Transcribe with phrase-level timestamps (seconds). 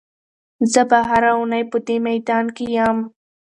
[0.71, 2.97] زه به هره اونۍ په دې میدان کې یم.